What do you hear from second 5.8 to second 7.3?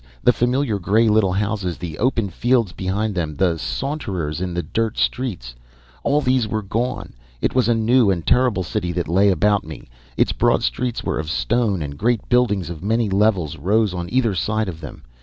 all these were gone and